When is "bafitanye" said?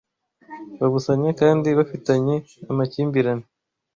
1.77-2.35